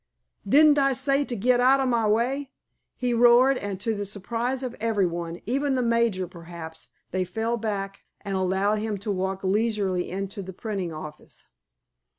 "Didn't 0.49 0.79
I 0.79 0.93
say 0.93 1.23
to 1.25 1.35
get 1.35 1.59
out 1.59 1.79
o' 1.79 1.85
my 1.85 2.07
way?" 2.07 2.49
he 2.95 3.13
roared, 3.13 3.55
and 3.59 3.79
to 3.81 3.93
the 3.93 4.03
surprise 4.03 4.63
of 4.63 4.75
everyone 4.79 5.39
even 5.45 5.75
the 5.75 5.83
major, 5.83 6.27
perhaps 6.27 6.89
they 7.11 7.23
fell 7.23 7.61
hack 7.61 8.01
and 8.21 8.35
allowed 8.35 8.79
him 8.79 8.97
to 8.97 9.11
walk 9.11 9.43
leisurely 9.43 10.09
into 10.09 10.41
the 10.41 10.53
printing 10.53 10.91
office. 10.91 11.49